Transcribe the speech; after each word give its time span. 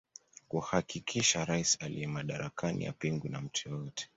Kuhakikisha 0.47 1.45
rais 1.45 1.77
aliye 1.81 2.07
madarakani 2.07 2.85
hapingwi 2.85 3.29
na 3.29 3.41
mtu 3.41 3.69
yeyote 3.69 4.09